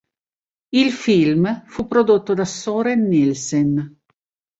Il 0.73 0.89
film 0.93 1.45
fu 1.67 1.85
prodotto 1.85 2.33
da 2.33 2.43
Søren 2.43 3.07
Nielsen. 3.07 3.97